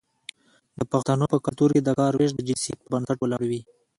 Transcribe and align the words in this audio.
د 0.77 0.81
پښتنو 0.91 1.25
په 1.33 1.37
کلتور 1.45 1.69
کې 1.75 1.81
د 1.83 1.89
کار 1.99 2.13
ویش 2.15 2.31
د 2.35 2.39
جنسیت 2.47 2.77
پر 2.81 2.89
بنسټ 2.93 3.17
وي. 3.49 3.61